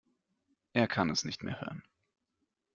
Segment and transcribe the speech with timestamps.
[0.73, 1.83] Er kann es nicht mehr hören.